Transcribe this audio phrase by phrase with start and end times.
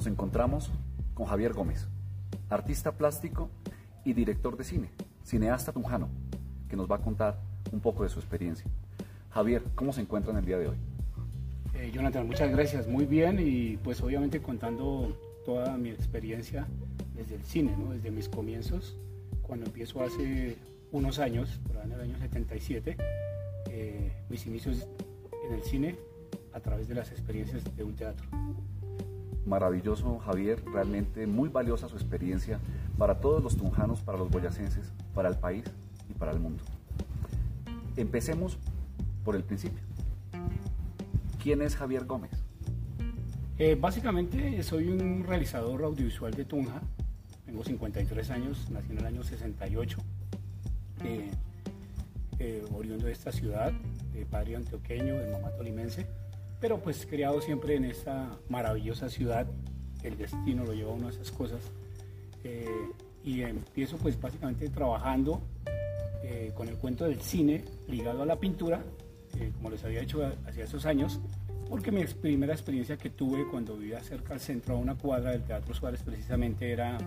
[0.00, 0.70] nos encontramos
[1.12, 1.86] con Javier Gómez,
[2.48, 3.50] artista plástico
[4.02, 4.88] y director de cine,
[5.24, 6.08] cineasta tunjano,
[6.70, 7.38] que nos va a contar
[7.70, 8.64] un poco de su experiencia.
[9.28, 10.76] Javier, ¿cómo se encuentra en el día de hoy?
[11.74, 15.14] Eh, Jonathan, muchas gracias, muy bien y pues obviamente contando
[15.44, 16.66] toda mi experiencia
[17.14, 17.92] desde el cine, ¿no?
[17.92, 18.96] desde mis comienzos,
[19.42, 20.56] cuando empiezo hace
[20.92, 22.96] unos años, por en el año 77,
[23.68, 24.88] eh, mis inicios
[25.46, 25.94] en el cine
[26.54, 28.26] a través de las experiencias de un teatro.
[29.46, 32.60] Maravilloso, Javier, realmente muy valiosa su experiencia
[32.98, 35.64] para todos los tunjanos, para los boyacenses, para el país
[36.08, 36.62] y para el mundo.
[37.96, 38.58] Empecemos
[39.24, 39.82] por el principio.
[41.42, 42.30] ¿Quién es Javier Gómez?
[43.58, 46.80] Eh, básicamente soy un realizador audiovisual de Tunja,
[47.46, 49.98] tengo 53 años, nací en el año 68,
[51.04, 51.30] eh,
[52.38, 53.72] eh, oriundo de esta ciudad,
[54.14, 56.06] de padre antioqueño, de mamá tolimense
[56.60, 59.46] pero pues criado siempre en esta maravillosa ciudad,
[60.02, 61.60] el destino lo lleva a uno a esas cosas.
[62.44, 62.68] Eh,
[63.24, 65.40] y empiezo pues básicamente trabajando
[66.22, 68.82] eh, con el cuento del cine ligado a la pintura,
[69.38, 71.20] eh, como les había hecho hace esos años,
[71.68, 75.42] porque mi primera experiencia que tuve cuando vivía cerca al centro, a una cuadra del
[75.42, 76.98] Teatro Suárez, precisamente era,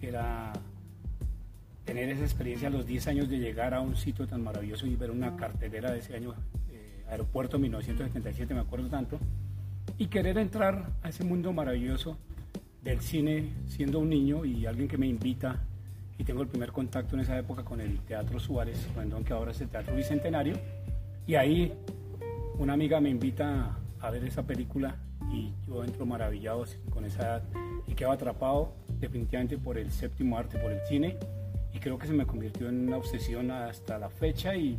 [0.00, 0.52] era
[1.84, 4.96] tener esa experiencia a los 10 años de llegar a un sitio tan maravilloso y
[4.96, 6.34] ver una cartelera de ese año
[7.12, 9.18] aeropuerto 1977, me acuerdo tanto,
[9.98, 12.16] y querer entrar a ese mundo maravilloso
[12.82, 15.60] del cine siendo un niño y alguien que me invita
[16.18, 18.88] y tengo el primer contacto en esa época con el Teatro Suárez,
[19.24, 20.54] que ahora es el Teatro Bicentenario,
[21.26, 21.72] y ahí
[22.58, 24.96] una amiga me invita a ver esa película
[25.32, 27.42] y yo entro maravillado con esa edad
[27.86, 31.16] y quedo atrapado definitivamente por el séptimo arte, por el cine,
[31.72, 34.78] y creo que se me convirtió en una obsesión hasta la fecha y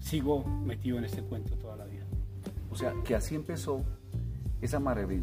[0.00, 2.04] sigo metido en este cuento toda la vida.
[2.70, 3.84] O sea, que así empezó
[4.60, 4.80] esa,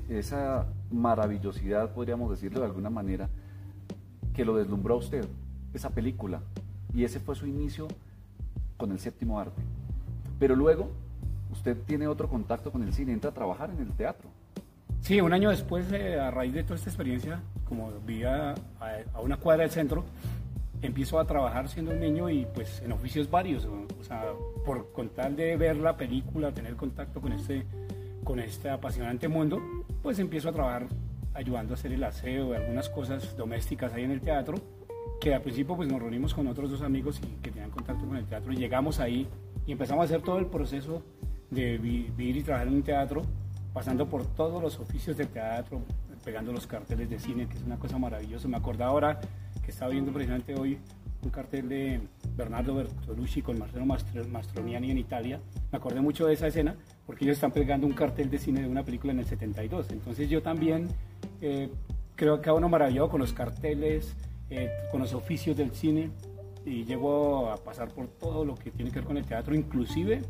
[0.09, 3.29] esa maravillosidad, podríamos decirlo de alguna manera,
[4.34, 5.28] que lo deslumbró a usted,
[5.74, 6.41] esa película.
[6.94, 7.88] Y ese fue su inicio
[8.78, 9.62] con el séptimo arte.
[10.40, 10.91] Pero luego,
[11.51, 14.30] usted tiene otro contacto con el cine, entra a trabajar en el teatro.
[15.01, 18.56] Sí, un año después, a raíz de toda esta experiencia, como vivía
[19.13, 20.03] a una cuadra del centro,
[20.81, 24.25] empiezo a trabajar siendo un niño y pues en oficios varios, o sea,
[24.65, 27.65] por con tal de ver la película, tener contacto con este,
[28.23, 29.59] con este apasionante mundo,
[30.03, 30.88] pues empiezo a trabajar
[31.33, 34.55] ayudando a hacer el aseo, algunas cosas domésticas ahí en el teatro,
[35.19, 38.17] que al principio pues nos reunimos con otros dos amigos y, que tenían contacto con
[38.17, 39.27] el teatro y llegamos ahí
[39.65, 41.03] y empezamos a hacer todo el proceso
[41.49, 43.21] de vivir y trabajar en un teatro,
[43.73, 45.81] pasando por todos los oficios del teatro,
[46.23, 48.47] pegando los carteles de cine, que es una cosa maravillosa.
[48.47, 49.21] Me acordaba ahora
[49.67, 50.78] que estaba viendo precisamente hoy
[51.22, 52.00] un cartel de
[52.38, 55.41] Bernardo Bertolucci con Marcelo Mastroniani en Italia.
[55.73, 58.69] Me acordé mucho de esa escena porque ellos están pegando un cartel de cine de
[58.69, 59.91] una película en el 72.
[59.91, 60.88] Entonces yo también
[61.41, 61.69] eh,
[62.16, 64.16] creo que uno maravillado con los carteles,
[64.50, 66.11] eh, con los oficios del cine
[66.66, 69.53] y llego a pasar por todo lo que tiene que ver con el teatro.
[69.53, 70.22] Inclusive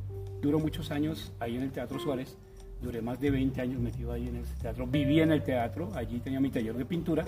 [0.41, 2.35] duró muchos años ahí en el Teatro Suárez.
[2.81, 4.87] Duré más de 20 años metido ahí en el teatro.
[4.87, 7.23] Viví en el teatro, allí tenía mi taller de pintura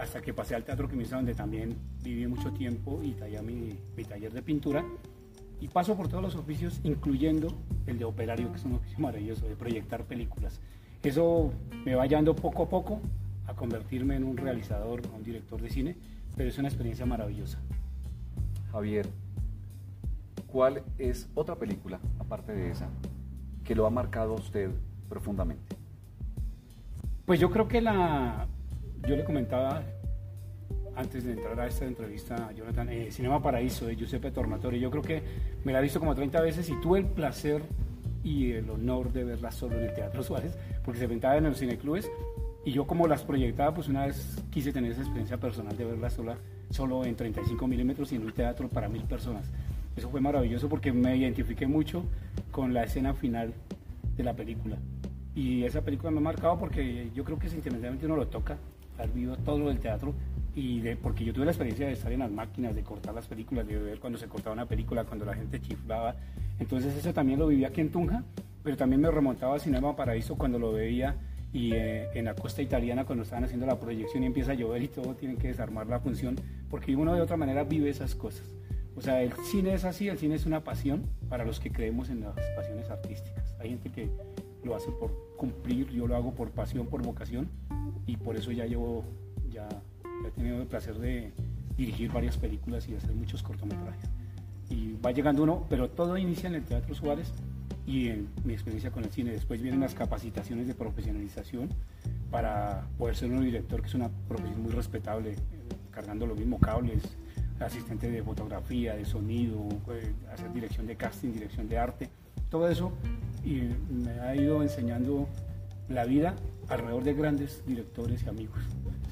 [0.00, 4.04] hasta que pasé al Teatro Quimisa, donde también viví mucho tiempo y tallé mi, mi,
[4.04, 4.84] taller de pintura.
[5.60, 7.52] Y paso por todos los oficios, incluyendo
[7.86, 10.60] el de operario, que es un oficio maravilloso, de proyectar películas.
[11.02, 11.52] Eso
[11.84, 13.00] me va llevando poco a poco
[13.46, 15.96] a convertirme en un realizador, un director de cine,
[16.36, 17.58] pero es una experiencia maravillosa.
[18.70, 19.08] Javier,
[20.46, 22.88] ¿cuál es otra película, aparte de esa,
[23.64, 24.70] que lo ha marcado a usted
[25.08, 25.76] profundamente?
[27.26, 28.46] Pues yo creo que la,
[29.06, 29.82] yo le comentaba
[30.96, 35.02] antes de entrar a esta entrevista Jonathan, eh, Cinema Paraíso de Giuseppe Tornatore, yo creo
[35.02, 35.22] que
[35.64, 37.62] me la he visto como 30 veces y tuve el placer
[38.24, 41.58] y el honor de verla solo en el Teatro Suárez, porque se presentaba en los
[41.58, 42.10] cineclubes
[42.64, 46.10] y yo como las proyectaba, pues una vez quise tener esa experiencia personal de verla
[46.10, 46.36] sola,
[46.70, 49.50] solo en 35 milímetros y en un teatro para mil personas.
[49.96, 52.04] Eso fue maravilloso porque me identifiqué mucho
[52.50, 53.54] con la escena final
[54.16, 54.76] de la película.
[55.34, 58.58] Y esa película me ha marcado porque yo creo que sentimentalmente uno lo toca
[58.98, 60.14] haber vivido todo del teatro
[60.54, 63.26] y de, porque yo tuve la experiencia de estar en las máquinas, de cortar las
[63.26, 66.16] películas, de ver cuando se cortaba una película, cuando la gente chiflaba.
[66.58, 68.24] Entonces eso también lo viví aquí en Tunja,
[68.64, 71.16] pero también me remontaba a Cinema Paraíso cuando lo veía
[71.52, 74.82] y eh, en la costa italiana cuando estaban haciendo la proyección y empieza a llover
[74.82, 76.36] y todo tienen que desarmar la función,
[76.68, 78.46] porque uno de otra manera vive esas cosas.
[78.96, 82.10] O sea, el cine es así, el cine es una pasión para los que creemos
[82.10, 83.54] en las pasiones artísticas.
[83.60, 84.10] Hay gente que
[84.64, 87.48] lo hace por cumplir, yo lo hago por pasión, por vocación
[88.06, 89.04] y por eso ya llevo,
[89.50, 89.68] ya,
[90.26, 91.32] he tenido el placer de
[91.76, 94.10] dirigir varias películas y hacer muchos cortometrajes.
[94.70, 97.32] Y va llegando uno, pero todo inicia en el Teatro Suárez
[97.86, 99.30] y en mi experiencia con el cine.
[99.30, 101.70] Después vienen las capacitaciones de profesionalización
[102.30, 105.36] para poder ser un director, que es una profesión muy respetable,
[105.90, 107.02] cargando los mismos cables,
[107.60, 112.08] asistente de fotografía, de sonido, eh, hacer dirección de casting, dirección de arte,
[112.50, 112.92] todo eso
[113.44, 115.28] y me ha ido enseñando
[115.88, 116.34] la vida
[116.68, 118.58] alrededor de grandes directores y amigos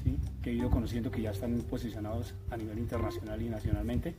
[0.03, 0.17] ¿sí?
[0.41, 4.15] que he ido conociendo que ya están posicionados a nivel internacional y nacionalmente.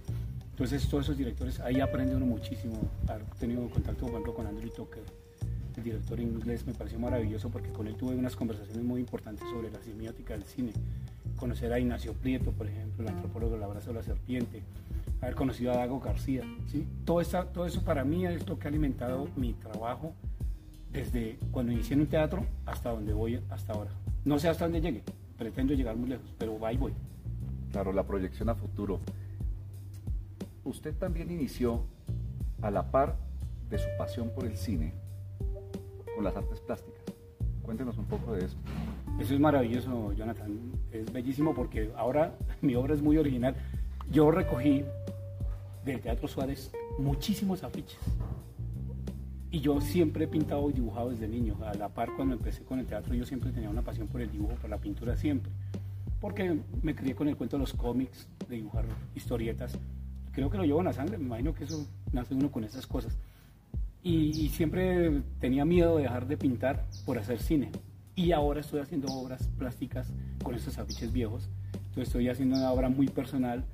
[0.50, 2.76] Entonces todos esos directores, ahí aprende uno muchísimo.
[3.08, 5.05] He tenido contacto, por ejemplo, con Andrew Tucker,
[5.76, 9.70] el director inglés, me pareció maravilloso porque con él tuve unas conversaciones muy importantes sobre
[9.70, 10.73] la semiótica del cine.
[11.37, 14.62] Conocer a Ignacio Prieto, por ejemplo, el antropólogo del abrazo de la serpiente,
[15.20, 16.43] haber conocido a Dago García.
[16.73, 16.84] ¿sí?
[17.05, 20.12] Todo, todo eso para mí es lo que ha alimentado mi trabajo
[20.93, 23.90] desde cuando inicié en un teatro hasta donde voy hasta ahora.
[24.25, 25.02] No sé hasta dónde llegue,
[25.37, 26.93] pretendo llegar muy lejos, pero va y voy.
[27.73, 29.00] Claro, la proyección a futuro.
[30.64, 31.85] Usted también inició
[32.62, 33.17] a la par
[33.70, 34.93] de su pasión por el cine
[36.14, 37.02] con las artes plásticas.
[37.62, 38.56] Cuéntenos un poco de eso.
[39.20, 40.73] Eso es maravilloso, Jonathan.
[40.91, 43.55] Es bellísimo porque ahora mi obra es muy original.
[44.11, 44.84] Yo recogí
[45.84, 47.99] del Teatro Suárez muchísimos afiches.
[49.50, 51.56] Y yo siempre he pintado y dibujado desde niño.
[51.64, 54.30] A la par, cuando empecé con el teatro, yo siempre tenía una pasión por el
[54.30, 55.50] dibujo, por la pintura siempre.
[56.20, 58.84] Porque me crié con el cuento de los cómics, de dibujar
[59.14, 59.78] historietas.
[60.32, 62.86] Creo que lo llevo en la sangre, me imagino que eso nace uno con esas
[62.86, 63.16] cosas.
[64.02, 67.70] Y, siempre tenía miedo de dejar de pintar por hacer cine.
[68.14, 70.12] Y ahora estoy haciendo obras plásticas
[70.42, 71.48] con esos afiches viejos.
[71.72, 73.64] Entonces estoy haciendo una obra muy personal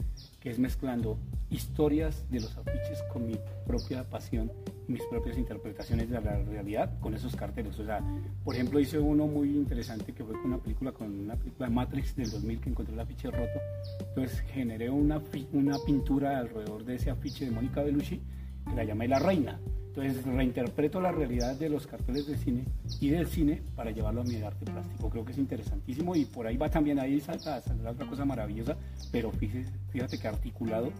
[0.41, 1.19] que es mezclando
[1.51, 3.37] historias de los afiches con mi
[3.67, 4.51] propia pasión,
[4.89, 7.79] mis propias interpretaciones de la realidad con esos carteles.
[7.79, 8.01] O sea,
[8.45, 12.17] por ejemplo, hice uno muy interesante que fue con una película, con una película Matrix
[12.17, 13.61] del 2000 que encontré el afiche roto.
[14.09, 15.23] Entonces generé una,
[15.53, 18.21] una pintura alrededor de ese afiche de Mónica Bellucci
[18.69, 19.61] que la llamé La Reina.
[19.97, 22.65] Entonces reinterpreto la realidad de los carteles de cine
[23.01, 25.09] y del cine para llevarlo a mi arte plástico.
[25.09, 28.77] Creo que es interesantísimo y por ahí va también, ahí saldrá, otra cosa maravillosa,
[29.13, 30.91] pero fíjate, fíjate que articulado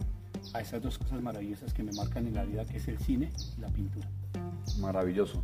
[0.53, 3.31] a esas dos cosas maravillosas que me marcan en la vida, que es el cine
[3.57, 4.07] y la pintura.
[4.79, 5.43] Maravilloso.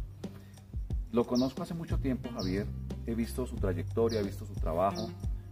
[1.11, 2.65] Lo conozco hace mucho tiempo, Javier.
[3.05, 5.09] He visto su trayectoria, he visto su trabajo,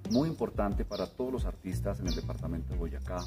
[0.09, 3.19] muy importante para todos los artistas en el departamento de Boyacá.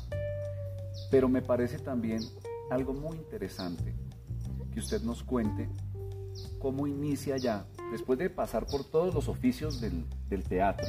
[1.10, 2.22] Pero me parece también
[2.70, 3.94] algo muy interesante
[4.72, 5.68] que usted nos cuente
[6.58, 10.06] cómo inicia ya, después de pasar por todos los oficios del,
[10.48, 10.86] teatro,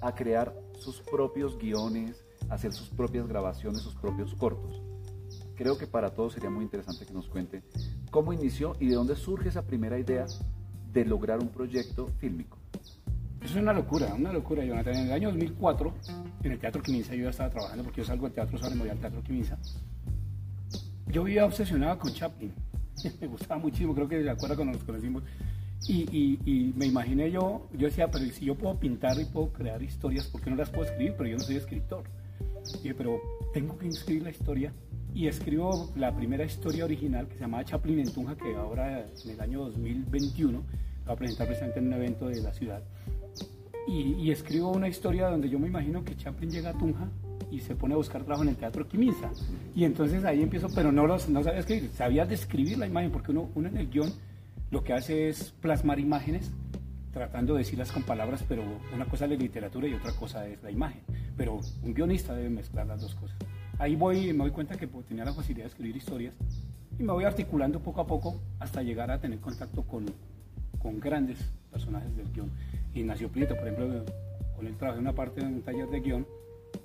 [0.00, 4.82] a crear sus propios guiones, hacer sus propias grabaciones, sus propios cortos.
[5.56, 7.62] Creo que para todos sería muy interesante que nos cuente
[8.10, 10.26] cómo inició y de dónde surge esa primera idea
[10.92, 12.58] de lograr un proyecto fílmico.
[13.40, 14.94] Eso es una locura, una locura, Jonathan.
[14.94, 15.94] En el año 2004,
[16.42, 18.88] en el Teatro Quimisa, yo ya estaba trabajando porque yo salgo del Teatro me voy
[18.88, 19.58] al Teatro Quimisa
[21.10, 22.52] yo vivía obsesionado con Chaplin.
[23.20, 25.22] me gustaba muchísimo, creo que de acuerdo cuando nos conocimos.
[25.86, 30.26] Y, me imaginé yo, yo decía, pero si yo puedo pintar y puedo crear historias,
[30.26, 31.14] ¿por qué no las puedo escribir?
[31.16, 32.04] Pero yo no soy escritor.
[32.82, 33.20] Dije, pero
[33.52, 34.72] tengo que escribir la historia.
[35.14, 39.30] Y escribo la primera historia original que se llamaba Chaplin en Tunja, que ahora en
[39.30, 40.62] el año 2021
[41.08, 42.82] va a presentar precisamente en un evento de la ciudad.
[43.86, 47.08] Y, y escribo una historia donde yo me imagino que Chaplin llega a Tunja
[47.50, 49.30] y se pone a buscar trabajo en el Teatro Quimisa.
[49.74, 53.30] Y entonces ahí empiezo, pero no, los, no sabía escribir, sabía describir la imagen, porque
[53.30, 54.12] uno, uno en el guion
[54.70, 56.50] lo que hace es plasmar imágenes
[57.12, 58.62] tratando de decirlas con palabras, pero
[58.94, 61.00] una cosa es la literatura y otra cosa es la imagen.
[61.38, 63.38] Pero un guionista debe mezclar las dos cosas.
[63.78, 66.34] Ahí voy me doy cuenta que tenía la facilidad de escribir historias
[66.98, 70.04] y me voy articulando poco a poco hasta llegar a tener contacto con,
[70.78, 71.38] con grandes
[71.70, 72.50] personajes del guion.
[72.92, 74.04] Ignacio Prieto, por ejemplo,
[74.54, 76.26] con él trabajé una parte de un taller de guion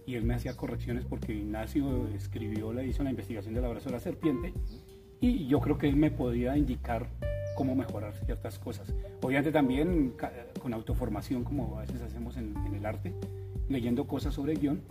[0.05, 3.95] y él me hacía correcciones porque Ignacio escribió, le hizo la investigación del abrazo de
[3.95, 4.53] la serpiente
[5.19, 7.07] y yo creo que él me podía indicar
[7.55, 8.93] cómo mejorar ciertas cosas.
[9.21, 10.13] Obviamente también
[10.59, 13.13] con autoformación como a veces hacemos en, el arte,
[13.69, 14.81] leyendo cosas sobre el guion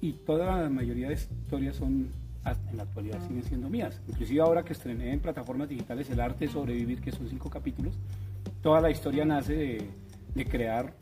[0.00, 2.08] y toda la mayoría de historias son
[2.70, 4.00] en la actualidad siguen siendo mías.
[4.08, 7.94] Inclusive ahora que estrené en plataformas digitales El arte de sobrevivir, que son cinco capítulos,
[8.62, 9.90] toda la historia nace de,
[10.34, 10.94] de crear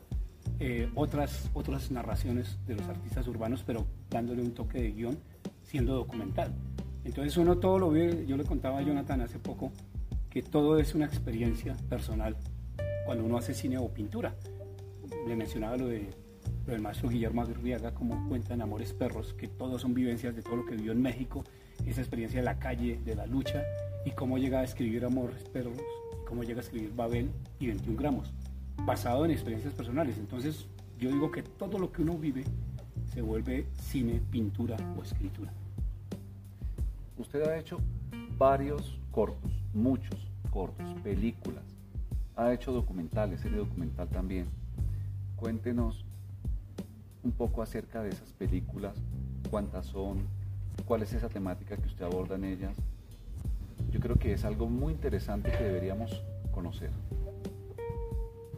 [0.59, 5.17] eh, otras, otras narraciones de los artistas urbanos, pero dándole un toque de guion,
[5.63, 6.53] siendo documental.
[7.05, 9.71] Entonces uno todo lo ve, yo le contaba a Jonathan hace poco,
[10.29, 12.35] que todo es una experiencia personal
[13.05, 14.35] cuando uno hace cine o pintura.
[15.27, 16.09] Le mencionaba lo, de,
[16.69, 20.43] lo del maestro Guillermo Arriaga, como cuenta en Amores Perros, que todos son vivencias de
[20.43, 21.43] todo lo que vivió en México,
[21.85, 23.63] esa experiencia de la calle, de la lucha,
[24.05, 27.97] y cómo llega a escribir Amores Perros, y cómo llega a escribir Babel y 21
[27.97, 28.31] gramos
[28.85, 30.17] basado en experiencias personales.
[30.19, 30.67] Entonces,
[30.99, 32.43] yo digo que todo lo que uno vive
[33.13, 35.51] se vuelve cine, pintura o escritura.
[37.17, 37.79] Usted ha hecho
[38.37, 40.19] varios cortos, muchos
[40.51, 41.63] cortos, películas,
[42.35, 44.47] ha hecho documentales, serie documental también.
[45.35, 46.05] cuéntenos
[47.23, 48.95] un poco acerca de esas películas,
[49.49, 50.19] cuántas son,
[50.85, 52.75] cuál es esa temática que usted aborda en ellas.
[53.91, 56.91] Yo creo que es algo muy interesante que deberíamos conocer.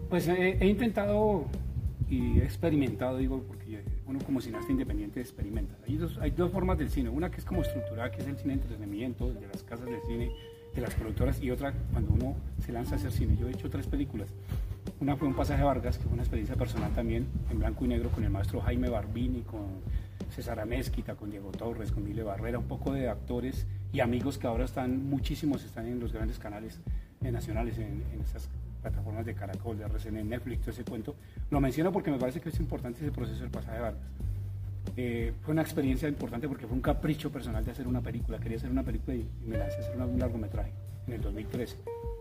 [0.10, 1.46] Pues he, intentado
[2.10, 5.74] y he experimentado, digo, porque uno como cineasta independiente experimenta.
[5.88, 8.38] Hay dos, hay dos formas del cine, una que es como estructurada, que es el
[8.38, 10.30] cine de entretenimiento, de las casas de cine,
[10.75, 13.38] de las productoras, y otra cuando uno se lanza a hacer cine.
[13.39, 14.27] Yo he hecho tres películas.
[15.01, 17.88] Una fue un pasaje a Vargas, que fue una experiencia personal también, en blanco y
[17.88, 19.81] negro, con el maestro Jaime Barbini, con
[20.29, 24.46] César Amezquita, con Diego Torres, con Mile Barrera, un poco de actores y amigos que
[24.46, 26.79] ahora están, muchísimos están en los grandes canales
[27.20, 28.48] nacionales, en, en esas
[28.84, 31.15] plataformas de Caracol, de RCN, Netflix, todo ese cuento.
[31.50, 34.08] Lo menciono porque me parece que es importante ese proceso del pasaje de Vargas.
[34.98, 38.38] Eh, fue una experiencia importante porque fue un capricho personal de hacer una película.
[38.38, 40.72] Quería hacer una película y, me lancé a hacer un largometraje
[41.12, 41.77] en el 2013.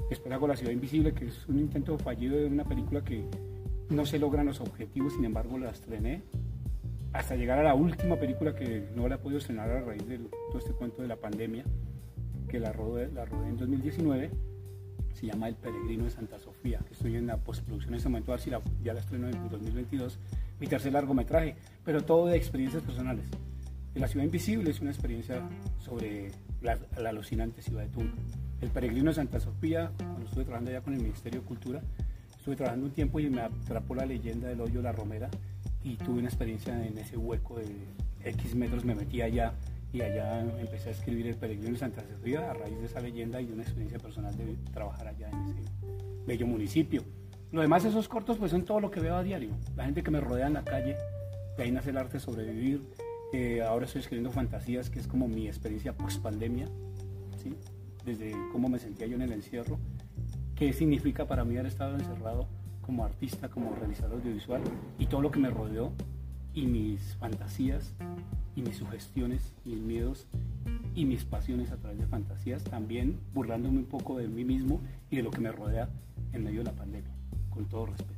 [0.09, 3.25] Después hago La Ciudad Invisible, que es un intento fallido de una película que
[3.89, 6.23] no se logran los objetivos, sin embargo la estrené
[7.13, 10.19] hasta llegar a la última película que no la he podido estrenar a raíz de
[10.19, 11.65] todo este cuento de la pandemia,
[12.49, 14.31] que la rodé, la rodé en 2019
[15.15, 18.33] se llama El Peregrino de Santa Sofía, que estoy en la postproducción en este momento,
[18.33, 18.51] a ver si
[18.83, 20.19] ya la estreno en 2022,
[20.59, 23.27] mi tercer largometraje, pero todo de experiencias personales.
[23.95, 25.43] La ciudad invisible es una experiencia
[25.79, 26.31] sobre
[26.63, 28.15] la, alucinante ciudad de Tunja.
[28.61, 31.81] El Peregrino de Santa Sofía, cuando estuve trabajando allá con el Ministerio de Cultura,
[32.37, 35.31] estuve trabajando un tiempo y me atrapó la leyenda del hoyo La Romera
[35.83, 37.67] y tuve una experiencia en ese hueco de
[38.25, 39.55] X metros, me metí allá
[39.93, 43.41] y allá empecé a escribir El Peregrino de Santa Sofía a raíz de esa leyenda
[43.41, 45.63] y de una experiencia personal de trabajar allá en ese
[46.27, 47.03] bello municipio.
[47.53, 49.51] Lo demás, esos cortos, pues son todo lo que veo a diario.
[49.77, 50.97] La gente que me rodea en la calle,
[51.57, 52.83] de ahí nace el arte de sobrevivir.
[53.33, 56.67] Eh, ahora estoy escribiendo fantasías, que es como mi experiencia post pandemia,
[57.43, 57.55] ¿sí?
[58.05, 59.79] Desde cómo me sentía yo en el encierro,
[60.55, 62.47] qué significa para mí haber estado encerrado
[62.83, 64.63] como artista, como realizador audiovisual
[64.99, 65.93] y todo lo que me rodeó
[66.55, 67.93] y mis fantasías
[68.57, 70.27] y mis sugestiones, mis miedos
[70.95, 74.81] y mis pasiones a través de fantasías, también burlándome un poco de mí mismo
[75.11, 75.89] y de lo que me rodea
[76.33, 77.11] en medio de la pandemia,
[77.51, 78.15] con todo respeto.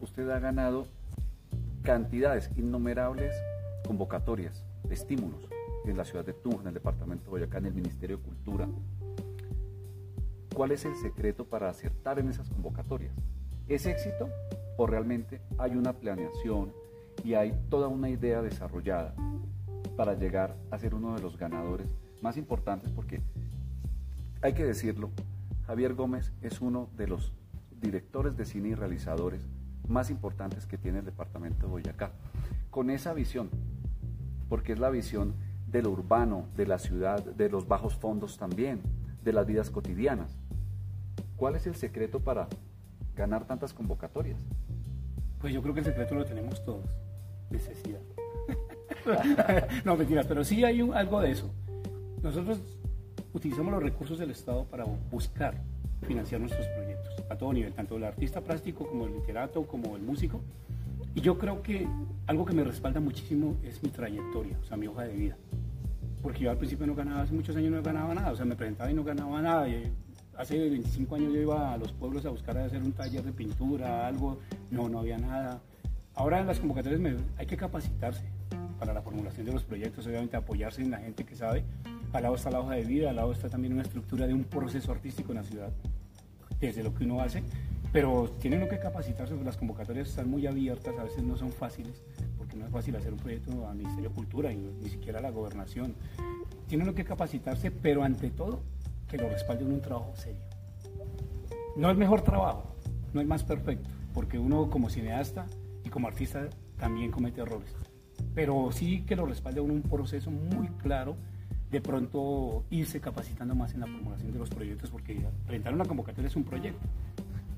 [0.00, 0.86] Usted ha ganado
[1.82, 3.34] cantidades innumerables
[3.84, 5.48] convocatorias, estímulos
[5.90, 8.68] en la ciudad de Tunja, en el departamento de Boyacá, en el Ministerio de Cultura.
[10.54, 13.14] ¿Cuál es el secreto para acertar en esas convocatorias?
[13.68, 14.28] ¿Es éxito
[14.76, 16.72] o realmente hay una planeación,
[17.24, 19.14] y hay toda una idea desarrollada
[19.96, 21.86] para llegar a ser uno de los ganadores
[22.20, 23.20] más importantes porque
[24.40, 25.10] hay que decirlo,
[25.66, 27.32] Javier Gómez es uno de los
[27.80, 29.46] directores de cine y realizadores
[29.86, 32.12] más importantes que tiene el departamento de Boyacá.
[32.70, 33.50] Con esa visión,
[34.48, 35.34] porque es la visión
[35.72, 38.80] de lo urbano, de la ciudad, de los bajos fondos también,
[39.24, 40.36] de las vidas cotidianas.
[41.36, 42.46] ¿Cuál es el secreto para
[43.16, 44.40] ganar tantas convocatorias?
[45.40, 46.84] Pues yo creo que el secreto lo tenemos todos
[47.50, 48.00] necesidad.
[49.84, 51.50] no, mentiras, pero sí hay algo de eso.
[52.22, 52.60] Nosotros
[53.32, 55.54] utilizamos los recursos del Estado para buscar
[56.06, 60.02] financiar nuestros proyectos a todo nivel, tanto el artista plástico como el literato, como el
[60.02, 60.40] músico.
[61.14, 61.86] Y yo creo que
[62.26, 65.36] algo que me respalda muchísimo es mi trayectoria, o sea, mi hoja de vida.
[66.22, 68.54] Porque yo al principio no ganaba, hace muchos años no ganaba nada, o sea, me
[68.54, 69.66] presentaba y no ganaba nada.
[70.36, 74.06] hace 25 años yo iba a los pueblos a buscar hacer un taller de pintura,
[74.06, 74.38] algo,
[74.70, 75.60] no, no había nada.
[76.14, 77.00] Ahora en las convocatorias
[77.36, 78.24] hay que capacitarse
[78.78, 81.64] para la formulación de los proyectos, obviamente apoyarse en la gente que sabe.
[82.12, 84.44] Al lado está la hoja de vida, al lado está también una estructura de un
[84.44, 85.72] proceso artístico en la ciudad,
[86.60, 87.42] desde lo que uno hace,
[87.92, 92.02] pero tienen que capacitarse, porque las convocatorias están muy abiertas, a veces no son fáciles,
[92.56, 95.30] no es fácil hacer un proyecto al Ministerio de Cultura y ni siquiera a la
[95.30, 95.94] gobernación.
[96.68, 98.62] Tienen que capacitarse, pero ante todo,
[99.08, 100.40] que lo respalden un trabajo serio.
[101.76, 102.74] No el mejor trabajo,
[103.12, 105.46] no el más perfecto, porque uno como cineasta
[105.92, 107.72] como artista también comete errores.
[108.34, 111.16] Pero sí que lo respalda uno un proceso muy claro
[111.70, 116.28] de pronto irse capacitando más en la formulación de los proyectos, porque presentar una convocatoria
[116.28, 116.86] es un proyecto.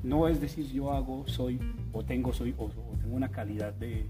[0.02, 1.58] No es decir yo hago, soy,
[1.92, 2.68] o tengo, soy, o,
[3.00, 4.06] tengo una calidad de,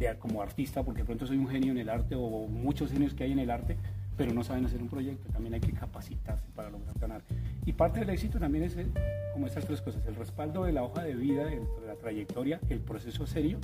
[0.00, 3.14] de, como artista, porque de pronto soy un genio en el arte, o muchos genios
[3.14, 3.76] que hay en el arte,
[4.16, 5.30] pero no saben hacer un proyecto.
[5.30, 7.22] También hay que capacitarse para lograr ganar.
[7.64, 8.76] Y parte del éxito también es
[9.32, 12.80] como estas tres cosas, el respaldo de la hoja de vida, de la trayectoria, el
[12.80, 13.58] proceso serio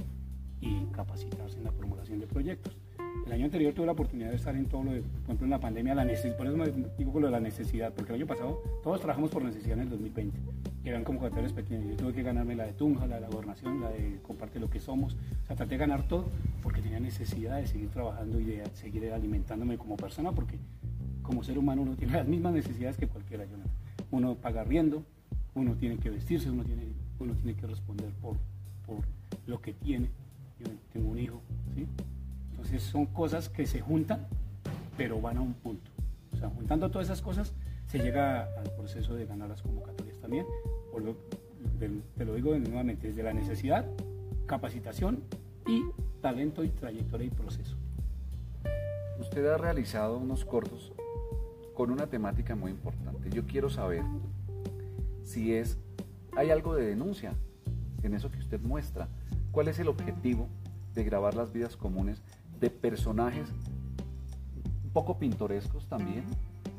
[0.60, 2.76] y capacitarse en la formulación de proyectos.
[3.24, 5.50] El año anterior tuve la oportunidad de estar en todo lo de, por ejemplo, en
[5.50, 6.66] la pandemia, la necesidad, por eso me
[6.98, 9.84] digo con lo de la necesidad, porque el año pasado todos trabajamos por necesidad en
[9.84, 10.38] el 2020,
[10.82, 11.88] que eran convocatorias pequeñas.
[11.90, 14.68] Yo tuve que ganarme la de Tunja, la de la gobernación, la de comparte lo
[14.70, 15.14] que somos.
[15.14, 16.26] O sea, traté de ganar todo
[16.62, 20.58] porque tenía necesidad de seguir trabajando y de seguir alimentándome como persona, porque
[21.22, 23.44] como ser humano uno tiene las mismas necesidades que cualquiera.
[24.10, 25.02] Uno paga riendo,
[25.54, 26.84] uno tiene que vestirse, uno tiene,
[27.18, 28.36] uno tiene que responder por
[28.86, 28.98] por
[29.46, 30.08] lo que tiene.
[30.60, 31.42] Yo tengo un hijo,
[31.74, 31.86] ¿sí?
[32.66, 34.26] Entonces son cosas que se juntan,
[34.96, 35.88] pero van a un punto.
[36.32, 37.52] O sea, juntando todas esas cosas,
[37.86, 40.44] se llega al proceso de ganar las convocatorias también.
[41.78, 43.86] Te lo digo nuevamente, desde la necesidad,
[44.46, 45.22] capacitación
[45.64, 45.84] y
[46.20, 47.76] talento y trayectoria y proceso.
[49.20, 50.92] Usted ha realizado unos cortos
[51.72, 53.30] con una temática muy importante.
[53.30, 54.02] Yo quiero saber
[55.22, 55.78] si es
[56.36, 57.32] hay algo de denuncia
[58.02, 59.06] en eso que usted muestra.
[59.52, 60.48] ¿Cuál es el objetivo
[60.96, 62.22] de grabar las vidas comunes
[62.60, 63.48] de personajes
[64.84, 66.24] un poco pintorescos también,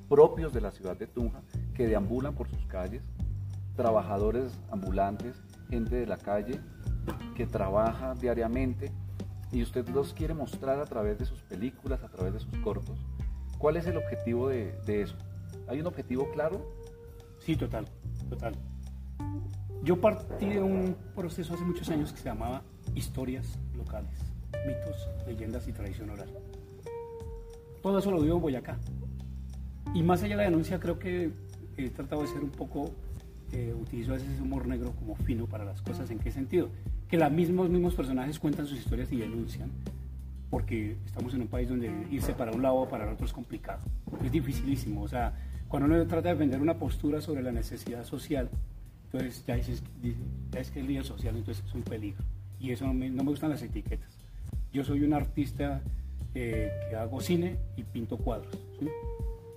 [0.09, 1.41] propios de la ciudad de Tunja,
[1.73, 3.03] que deambulan por sus calles,
[3.75, 5.35] trabajadores ambulantes,
[5.69, 6.59] gente de la calle
[7.35, 8.91] que trabaja diariamente
[9.51, 12.99] y usted los quiere mostrar a través de sus películas, a través de sus cortos.
[13.57, 15.15] ¿Cuál es el objetivo de, de eso?
[15.67, 16.65] ¿Hay un objetivo claro?
[17.39, 17.87] Sí, total,
[18.29, 18.55] total.
[19.83, 22.61] Yo partí de un proceso hace muchos años que se llamaba
[22.95, 24.19] Historias Locales,
[24.67, 26.27] mitos, leyendas y tradición oral.
[27.81, 28.77] Todo eso lo vivo en Boyacá.
[29.93, 31.31] Y más allá de la denuncia, creo que
[31.77, 32.91] he tratado de ser un poco,
[33.53, 36.11] eh, utilizo a veces ese humor negro como fino para las cosas.
[36.11, 36.69] ¿En qué sentido?
[37.07, 39.71] Que los mismos, mismos personajes cuentan sus historias y denuncian,
[40.49, 43.33] porque estamos en un país donde irse para un lado o para el otro es
[43.33, 43.79] complicado.
[44.23, 45.03] Es dificilísimo.
[45.03, 45.33] O sea,
[45.69, 48.49] cuando uno trata de vender una postura sobre la necesidad social,
[49.05, 49.81] entonces ya, dices,
[50.51, 52.23] ya es que es líder social, entonces es un peligro.
[52.59, 54.16] Y eso no me gustan las etiquetas.
[54.73, 55.81] Yo soy un artista
[56.35, 58.55] eh, que hago cine y pinto cuadros.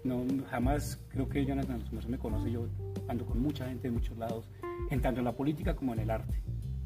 [0.02, 2.68] No, jamás creo que Jonathan me conoce, yo
[3.08, 4.48] ando con mucha gente de muchos lados,
[4.90, 6.40] en tanto en la política como en el arte,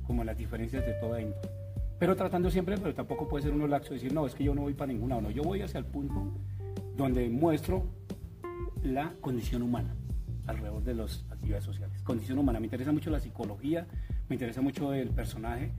[0.04, 1.48] como en las diferencias de toda índole.
[1.98, 4.62] Pero tratando siempre, pero tampoco puede ser uno laxo decir, no, es que yo no
[4.62, 6.32] voy para ningún lado, no, yo voy hacia el punto
[6.96, 7.86] donde muestro
[8.82, 9.94] la condición humana
[10.46, 12.02] alrededor de las actividades sociales.
[12.02, 13.86] Condición humana, me interesa mucho la psicología,
[14.28, 15.70] me interesa mucho el personaje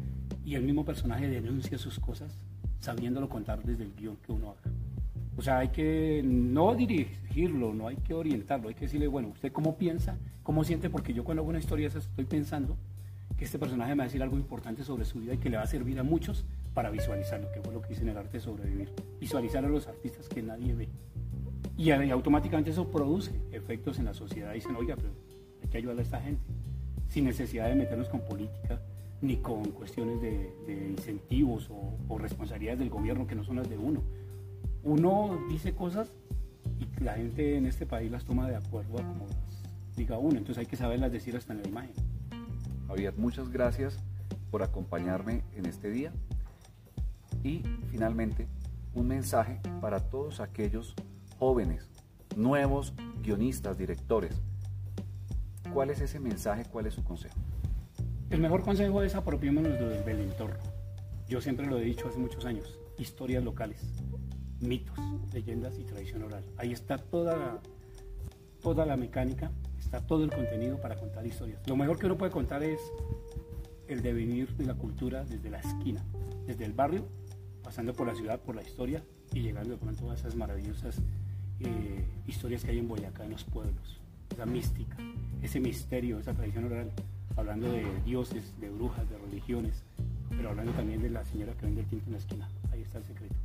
[0.45, 2.37] y el mismo personaje denuncia sus cosas
[2.79, 4.71] sabiéndolo contar desde el guion que uno haga.
[5.37, 9.51] O sea, hay que no dirigirlo, no hay que orientarlo, hay que decirle, bueno, ¿usted
[9.51, 10.17] cómo piensa?
[10.43, 10.89] ¿Cómo siente?
[10.89, 12.77] Porque yo cuando hago una historia estoy pensando
[13.35, 15.57] que este personaje me va a decir algo importante sobre su vida y que le
[15.57, 18.37] va a servir a muchos para visualizarlo, que fue lo que dice en el arte
[18.37, 18.93] de sobrevivir.
[19.19, 20.89] Visualizar a los artistas que nadie ve.
[21.75, 24.53] Y, automáticamente eso produce efectos en la sociedad.
[24.53, 25.09] Dicen, oiga, pero
[25.63, 26.45] hay que ayudar a esta gente,
[27.09, 28.79] sin necesidad de meternos con política
[29.21, 34.01] ni con cuestiones de, incentivos o, responsabilidades del gobierno que no son las de uno.
[34.83, 36.09] Uno dice cosas
[36.79, 40.37] y la gente en este país las toma de acuerdo a como las diga uno,
[40.37, 41.93] entonces hay que saberlas decir hasta en la imagen.
[42.87, 43.97] Javier, muchas gracias
[44.51, 46.11] por acompañarme en este día
[47.43, 48.47] y finalmente
[48.93, 50.93] un mensaje para todos aquellos
[51.39, 51.89] jóvenes,
[52.35, 54.41] nuevos guionistas, directores.
[55.73, 56.65] ¿Cuál es ese mensaje?
[56.71, 57.35] ¿Cuál es su consejo?
[58.29, 60.59] El mejor consejo es apropiémonos del entorno.
[61.27, 62.79] Yo siempre lo he dicho hace muchos años.
[62.97, 63.81] Historias locales,
[64.59, 64.97] mitos,
[65.31, 66.43] leyendas y tradición oral.
[66.57, 67.59] Ahí está toda la,
[68.61, 71.61] toda la mecánica, está todo el contenido para contar historias.
[71.67, 72.79] Lo mejor que uno puede contar es
[73.87, 76.03] el devenir de la cultura desde la esquina,
[76.47, 77.07] desde el barrio,
[77.63, 80.99] pasando por la ciudad, por la historia y llegando de pronto a esas maravillosas
[81.59, 83.99] eh, historias que hay en Boyacá, en los pueblos,
[84.31, 84.97] esa mística,
[85.41, 86.91] ese misterio, esa tradición oral,
[87.37, 89.83] hablando de dioses, de brujas, de religiones,
[90.29, 92.49] pero hablando también de la señora que vende el tinto en la esquina.
[92.71, 93.35] Ahí está el secreto.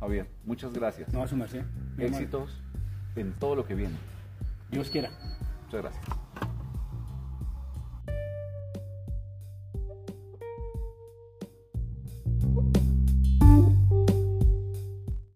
[0.00, 1.12] Javier, muchas gracias.
[1.12, 1.64] No, a su merced.
[1.98, 2.60] Éxitos
[3.14, 3.94] en todo lo que viene.
[4.70, 5.10] Dios quiera.
[5.66, 6.31] Muchas gracias.